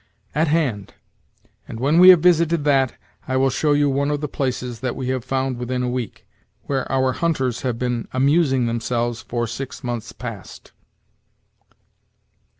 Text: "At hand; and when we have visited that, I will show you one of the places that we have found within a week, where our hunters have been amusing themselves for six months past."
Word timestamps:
"At 0.33 0.47
hand; 0.47 0.95
and 1.67 1.79
when 1.79 1.99
we 1.99 2.09
have 2.09 2.21
visited 2.21 2.63
that, 2.63 2.95
I 3.27 3.37
will 3.37 3.51
show 3.51 3.73
you 3.73 3.87
one 3.87 4.09
of 4.09 4.19
the 4.19 4.27
places 4.27 4.79
that 4.79 4.95
we 4.95 5.09
have 5.09 5.23
found 5.23 5.59
within 5.59 5.83
a 5.83 5.89
week, 5.89 6.25
where 6.63 6.91
our 6.91 7.11
hunters 7.11 7.61
have 7.61 7.77
been 7.77 8.07
amusing 8.11 8.65
themselves 8.65 9.21
for 9.21 9.45
six 9.45 9.83
months 9.83 10.11
past." 10.11 10.71